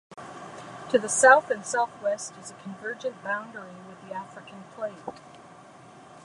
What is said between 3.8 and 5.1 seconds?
with the African Plate.